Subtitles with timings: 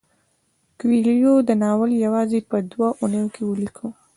[0.79, 3.87] کویلیو دا ناول یوازې په دوه اونیو کې ولیکه.